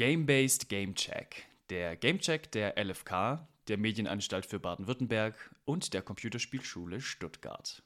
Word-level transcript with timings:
Game-Based 0.00 0.70
Game 0.70 0.94
Check. 0.94 1.44
Der 1.68 1.94
Game 1.94 2.20
Check 2.20 2.50
der 2.52 2.82
LFK, 2.82 3.46
der 3.68 3.76
Medienanstalt 3.76 4.46
für 4.46 4.58
Baden-Württemberg 4.58 5.34
und 5.66 5.92
der 5.92 6.00
Computerspielschule 6.00 7.02
Stuttgart. 7.02 7.82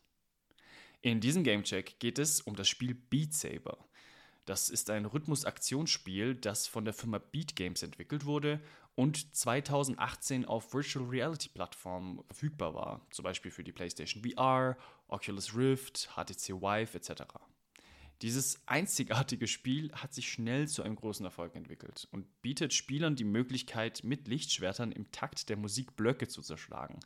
In 1.03 1.19
diesem 1.19 1.42
Gamecheck 1.42 1.98
geht 1.98 2.21
es 2.21 2.40
um 2.40 2.54
das 2.54 2.69
Spiel 2.69 2.95
Beat 2.95 3.35
Saber. 3.35 3.79
Das 4.45 4.69
ist 4.69 4.90
ein 4.90 5.06
Rhythmus-Aktionsspiel, 5.06 6.37
das 6.37 6.69
von 6.69 6.85
der 6.85 6.95
Firma 6.95 7.19
Beat 7.19 7.56
Games 7.56 7.82
entwickelt 7.82 8.26
wurde 8.26 8.60
und 8.94 9.35
2018 9.35 10.44
auf 10.44 10.72
Virtual 10.72 11.04
Reality 11.06 11.49
Plattformen 11.49 12.22
verfügbar 12.28 12.74
war, 12.74 13.01
zum 13.10 13.24
Beispiel 13.24 13.51
für 13.51 13.65
die 13.65 13.72
PlayStation 13.72 14.22
VR, 14.22 14.76
Oculus 15.08 15.56
Rift, 15.56 16.10
HTC 16.15 16.62
Vive 16.62 16.96
etc. 16.96 17.24
Dieses 18.23 18.62
einzigartige 18.66 19.46
Spiel 19.46 19.92
hat 19.92 20.14
sich 20.14 20.30
schnell 20.30 20.68
zu 20.68 20.82
einem 20.82 20.96
großen 20.96 21.24
Erfolg 21.24 21.54
entwickelt 21.56 22.09
und 22.10 22.42
bietet 22.42 22.73
Spielern 22.73 23.16
die 23.16 23.24
Möglichkeit, 23.24 24.04
mit 24.04 24.28
Lichtschwertern 24.28 24.92
im 24.92 25.10
Takt 25.10 25.48
der 25.48 25.56
Musik 25.56 25.96
Blöcke 25.96 26.28
zu 26.28 26.40
zerschlagen. 26.42 27.00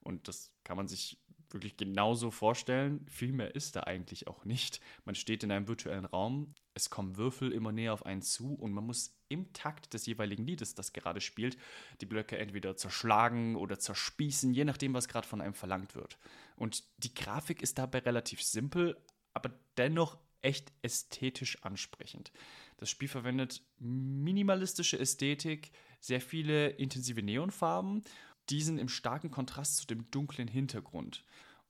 Und 0.00 0.28
das 0.28 0.52
kann 0.64 0.76
man 0.76 0.88
sich 0.88 1.18
wirklich 1.50 1.76
genauso 1.76 2.30
vorstellen. 2.30 3.06
Viel 3.08 3.32
mehr 3.32 3.54
ist 3.54 3.76
da 3.76 3.80
eigentlich 3.80 4.26
auch 4.26 4.44
nicht. 4.44 4.80
Man 5.04 5.14
steht 5.14 5.44
in 5.44 5.52
einem 5.52 5.68
virtuellen 5.68 6.04
Raum, 6.04 6.54
es 6.74 6.90
kommen 6.90 7.16
Würfel 7.16 7.52
immer 7.52 7.72
näher 7.72 7.92
auf 7.92 8.06
einen 8.06 8.22
zu 8.22 8.54
und 8.54 8.72
man 8.72 8.84
muss 8.84 9.18
im 9.28 9.52
Takt 9.52 9.92
des 9.94 10.06
jeweiligen 10.06 10.46
Liedes, 10.46 10.74
das 10.74 10.92
gerade 10.92 11.20
spielt, 11.20 11.56
die 12.00 12.06
Blöcke 12.06 12.38
entweder 12.38 12.76
zerschlagen 12.76 13.56
oder 13.56 13.78
zerspießen, 13.78 14.54
je 14.54 14.64
nachdem, 14.64 14.94
was 14.94 15.08
gerade 15.08 15.28
von 15.28 15.40
einem 15.40 15.54
verlangt 15.54 15.94
wird. 15.94 16.18
Und 16.56 16.84
die 16.98 17.14
Grafik 17.14 17.62
ist 17.62 17.78
dabei 17.78 17.98
relativ 18.00 18.42
simpel, 18.42 18.96
aber 19.34 19.50
dennoch 19.76 20.18
echt 20.42 20.72
ästhetisch 20.82 21.62
ansprechend. 21.62 22.32
Das 22.76 22.90
Spiel 22.90 23.08
verwendet 23.08 23.62
minimalistische 23.78 24.98
Ästhetik, 24.98 25.70
sehr 26.00 26.20
viele 26.20 26.68
intensive 26.70 27.22
Neonfarben 27.22 28.02
diesen 28.50 28.78
im 28.78 28.88
starken 28.88 29.30
Kontrast 29.30 29.76
zu 29.76 29.86
dem 29.86 30.10
dunklen 30.10 30.48
Hintergrund. 30.48 31.24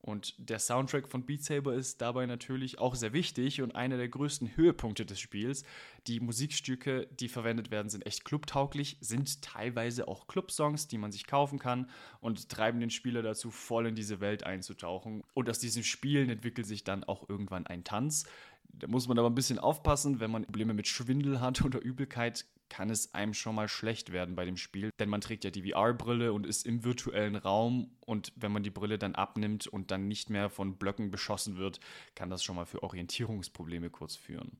Und 0.04 0.34
der 0.36 0.58
Soundtrack 0.58 1.06
von 1.06 1.24
Beat 1.26 1.44
Saber 1.44 1.74
ist 1.74 2.00
dabei 2.00 2.26
natürlich 2.26 2.80
auch 2.80 2.96
sehr 2.96 3.12
wichtig 3.12 3.62
und 3.62 3.76
einer 3.76 3.96
der 3.96 4.08
größten 4.08 4.56
Höhepunkte 4.56 5.06
des 5.06 5.20
Spiels. 5.20 5.62
Die 6.08 6.18
Musikstücke, 6.18 7.06
die 7.20 7.28
verwendet 7.28 7.70
werden, 7.70 7.88
sind 7.88 8.04
echt 8.04 8.24
clubtauglich, 8.24 8.96
sind 9.00 9.42
teilweise 9.42 10.08
auch 10.08 10.26
Clubsongs, 10.26 10.88
die 10.88 10.98
man 10.98 11.12
sich 11.12 11.28
kaufen 11.28 11.60
kann 11.60 11.88
und 12.20 12.48
treiben 12.48 12.80
den 12.80 12.90
Spieler 12.90 13.22
dazu, 13.22 13.52
voll 13.52 13.86
in 13.86 13.94
diese 13.94 14.18
Welt 14.18 14.42
einzutauchen. 14.42 15.22
Und 15.34 15.48
aus 15.48 15.60
diesen 15.60 15.84
Spielen 15.84 16.30
entwickelt 16.30 16.66
sich 16.66 16.82
dann 16.82 17.04
auch 17.04 17.28
irgendwann 17.28 17.68
ein 17.68 17.84
Tanz. 17.84 18.24
Da 18.72 18.86
muss 18.86 19.06
man 19.06 19.18
aber 19.18 19.28
ein 19.28 19.34
bisschen 19.34 19.58
aufpassen, 19.58 20.20
wenn 20.20 20.30
man 20.30 20.44
Probleme 20.44 20.74
mit 20.74 20.88
Schwindel 20.88 21.40
hat 21.40 21.62
oder 21.62 21.80
Übelkeit, 21.80 22.46
kann 22.68 22.88
es 22.88 23.12
einem 23.12 23.34
schon 23.34 23.54
mal 23.54 23.68
schlecht 23.68 24.12
werden 24.12 24.34
bei 24.34 24.46
dem 24.46 24.56
Spiel. 24.56 24.90
Denn 24.98 25.10
man 25.10 25.20
trägt 25.20 25.44
ja 25.44 25.50
die 25.50 25.70
VR-Brille 25.70 26.32
und 26.32 26.46
ist 26.46 26.64
im 26.66 26.84
virtuellen 26.84 27.36
Raum. 27.36 27.90
Und 28.06 28.32
wenn 28.34 28.50
man 28.50 28.62
die 28.62 28.70
Brille 28.70 28.98
dann 28.98 29.14
abnimmt 29.14 29.66
und 29.66 29.90
dann 29.90 30.08
nicht 30.08 30.30
mehr 30.30 30.48
von 30.48 30.78
Blöcken 30.78 31.10
beschossen 31.10 31.58
wird, 31.58 31.80
kann 32.14 32.30
das 32.30 32.42
schon 32.42 32.56
mal 32.56 32.64
für 32.64 32.82
Orientierungsprobleme 32.82 33.90
kurz 33.90 34.16
führen. 34.16 34.56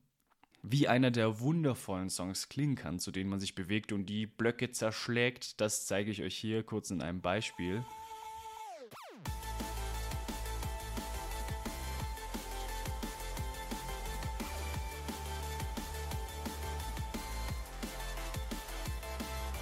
Wie 0.61 0.87
einer 0.87 1.09
der 1.09 1.39
wundervollen 1.39 2.09
Songs 2.09 2.49
klingen 2.49 2.75
kann, 2.75 2.99
zu 2.99 3.11
denen 3.11 3.31
man 3.31 3.39
sich 3.39 3.55
bewegt 3.55 3.91
und 3.91 4.05
die 4.05 4.27
Blöcke 4.27 4.71
zerschlägt, 4.71 5.59
das 5.59 5.87
zeige 5.87 6.11
ich 6.11 6.21
euch 6.21 6.37
hier 6.37 6.63
kurz 6.63 6.91
in 6.91 7.01
einem 7.01 7.19
Beispiel. 7.19 7.83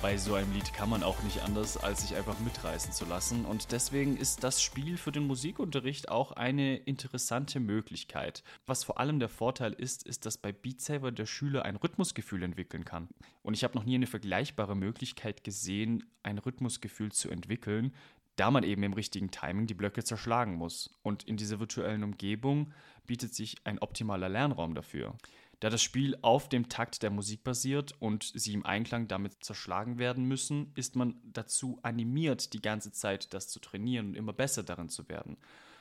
Bei 0.02 0.17
so 0.17 0.33
einem 0.33 0.52
Lied 0.52 0.73
kann 0.73 0.89
man 0.89 1.03
auch 1.03 1.21
nicht 1.21 1.44
anders, 1.44 1.77
als 1.77 2.02
sich 2.02 2.17
einfach 2.17 2.39
mitreißen 2.39 2.91
zu 2.91 3.05
lassen. 3.05 3.45
Und 3.45 3.71
deswegen 3.71 4.17
ist 4.17 4.43
das 4.43 4.61
Spiel 4.61 4.98
für 4.98 5.11
den 5.11 5.27
Musikunterricht 5.27 6.09
auch 6.09 6.31
eine 6.31 6.77
interessante 6.77 7.59
Möglichkeit. 7.59 8.43
Was 8.65 8.83
vor 8.83 8.99
allem 8.99 9.20
der 9.20 9.30
Vorteil 9.30 9.73
ist, 9.73 10.03
ist, 10.03 10.26
dass 10.26 10.39
bei 10.39 10.52
Beat 10.52 10.81
Saber 10.81 11.11
der 11.11 11.27
Schüler 11.27 11.65
ein 11.65 11.76
Rhythmusgefühl 11.76 12.42
entwickeln 12.42 12.83
kann. 12.83 13.09
Und 13.43 13.53
ich 13.53 13.64
habe 13.64 13.76
noch 13.76 13.83
nie 13.83 13.95
eine 13.95 14.08
vergleichbare 14.08 14.76
Möglichkeit 14.76 15.43
gesehen, 15.43 16.03
ein 16.23 16.39
Rhythmusgefühl 16.39 17.11
zu 17.11 17.30
entwickeln, 17.30 17.93
da 18.37 18.49
man 18.49 18.64
eben 18.64 18.81
im 18.81 18.93
richtigen 18.93 19.30
Timing 19.30 19.67
die 19.67 19.76
Blöcke 19.76 20.03
zerschlagen 20.03 20.55
muss. 20.55 20.89
Und 21.03 21.23
in 21.23 21.37
dieser 21.37 21.59
virtuellen 21.59 22.03
Umgebung 22.03 22.73
bietet 23.05 23.36
sich 23.36 23.58
ein 23.65 23.77
optimaler 23.77 24.30
Lernraum 24.30 24.73
dafür. 24.73 25.15
Da 25.61 25.70
das 25.70 25.83
Spiel 25.83 26.17
auf 26.23 26.49
dem 26.49 26.70
Takt 26.70 27.04
der 27.04 27.11
Musik 27.11 27.44
basiert 27.44 27.94
und 27.99 28.32
sie 28.33 28.54
im 28.54 28.66
Einklang 28.66 29.08
damit 29.08 29.44
zerschlagen 29.44 29.99
werden 29.99 30.26
müssen, 30.26 30.72
ist 30.73 30.95
man 30.95 31.22
dazu 31.23 31.77
animiert, 31.83 32.54
die 32.54 32.64
ganze 32.64 32.92
Zeit 32.92 33.32
das 33.32 33.48
zu 33.48 33.60
trainieren 33.60 34.08
und 34.08 34.16
immer 34.16 34.33
besser 34.33 34.64
darin 34.64 34.89
zu 34.89 35.08
werden. 35.08 35.38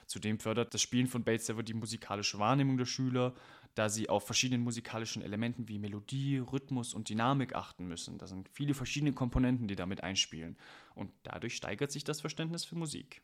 Zudem 0.06 0.38
fördert 0.38 0.74
das 0.74 0.82
Spielen 0.82 1.06
von 1.06 1.24
Beat 1.24 1.40
Saber 1.40 1.62
die 1.62 1.72
musikalische 1.72 2.38
Wahrnehmung 2.38 2.76
der 2.76 2.84
Schüler, 2.84 3.32
da 3.74 3.88
sie 3.88 4.10
auf 4.10 4.26
verschiedenen 4.26 4.62
musikalischen 4.62 5.22
Elementen 5.22 5.66
wie 5.66 5.78
Melodie, 5.78 6.38
Rhythmus 6.38 6.92
und 6.92 7.08
Dynamik 7.08 7.54
achten 7.54 7.88
müssen. 7.88 8.18
Da 8.18 8.26
sind 8.26 8.50
viele 8.50 8.74
verschiedene 8.74 9.14
Komponenten, 9.14 9.66
die 9.66 9.76
damit 9.76 10.02
einspielen. 10.02 10.58
Und 10.94 11.10
dadurch 11.22 11.56
steigert 11.56 11.90
sich 11.90 12.04
das 12.04 12.20
Verständnis 12.20 12.66
für 12.66 12.74
Musik. 12.74 13.22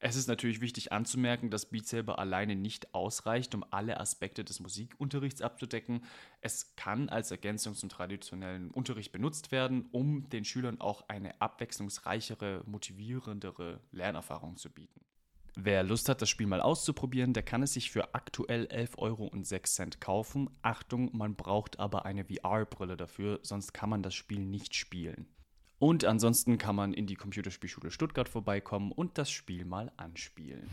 Es 0.00 0.14
ist 0.14 0.28
natürlich 0.28 0.60
wichtig 0.60 0.92
anzumerken, 0.92 1.50
dass 1.50 1.66
Beat 1.66 1.88
Saber 1.88 2.20
alleine 2.20 2.54
nicht 2.54 2.94
ausreicht, 2.94 3.54
um 3.56 3.64
alle 3.70 3.98
Aspekte 3.98 4.44
des 4.44 4.60
Musikunterrichts 4.60 5.42
abzudecken. 5.42 6.04
Es 6.40 6.76
kann 6.76 7.08
als 7.08 7.32
Ergänzung 7.32 7.74
zum 7.74 7.88
traditionellen 7.88 8.70
Unterricht 8.70 9.10
benutzt 9.10 9.50
werden, 9.50 9.88
um 9.90 10.28
den 10.28 10.44
Schülern 10.44 10.80
auch 10.80 11.08
eine 11.08 11.40
abwechslungsreichere, 11.40 12.62
motivierendere 12.66 13.80
Lernerfahrung 13.90 14.56
zu 14.56 14.70
bieten. 14.70 15.00
Wer 15.56 15.82
Lust 15.82 16.08
hat, 16.08 16.22
das 16.22 16.28
Spiel 16.28 16.46
mal 16.46 16.60
auszuprobieren, 16.60 17.32
der 17.32 17.42
kann 17.42 17.64
es 17.64 17.72
sich 17.72 17.90
für 17.90 18.14
aktuell 18.14 18.66
11,06 18.66 18.98
Euro 18.98 19.90
kaufen. 19.98 20.48
Achtung, 20.62 21.10
man 21.16 21.34
braucht 21.34 21.80
aber 21.80 22.04
eine 22.04 22.24
VR-Brille 22.24 22.96
dafür, 22.96 23.40
sonst 23.42 23.72
kann 23.72 23.90
man 23.90 24.04
das 24.04 24.14
Spiel 24.14 24.38
nicht 24.38 24.76
spielen. 24.76 25.26
Und 25.78 26.04
ansonsten 26.04 26.58
kann 26.58 26.74
man 26.74 26.92
in 26.92 27.06
die 27.06 27.14
Computerspielschule 27.14 27.90
Stuttgart 27.90 28.28
vorbeikommen 28.28 28.90
und 28.90 29.16
das 29.16 29.30
Spiel 29.30 29.64
mal 29.64 29.92
anspielen. 29.96 30.68